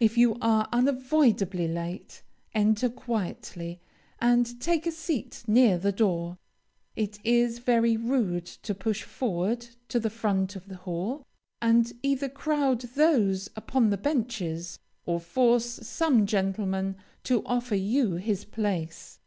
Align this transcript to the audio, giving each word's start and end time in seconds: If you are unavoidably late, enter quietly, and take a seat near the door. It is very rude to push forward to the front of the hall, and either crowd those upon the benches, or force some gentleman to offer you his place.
If 0.00 0.18
you 0.18 0.36
are 0.40 0.68
unavoidably 0.72 1.68
late, 1.68 2.24
enter 2.52 2.88
quietly, 2.88 3.78
and 4.18 4.60
take 4.60 4.88
a 4.88 4.90
seat 4.90 5.44
near 5.46 5.78
the 5.78 5.92
door. 5.92 6.36
It 6.96 7.20
is 7.22 7.60
very 7.60 7.96
rude 7.96 8.44
to 8.46 8.74
push 8.74 9.04
forward 9.04 9.68
to 9.86 10.00
the 10.00 10.10
front 10.10 10.56
of 10.56 10.66
the 10.66 10.78
hall, 10.78 11.24
and 11.62 11.92
either 12.02 12.28
crowd 12.28 12.80
those 12.96 13.50
upon 13.54 13.90
the 13.90 13.96
benches, 13.96 14.80
or 15.06 15.20
force 15.20 15.78
some 15.86 16.26
gentleman 16.26 16.96
to 17.22 17.44
offer 17.46 17.76
you 17.76 18.14
his 18.16 18.44
place. 18.44 19.20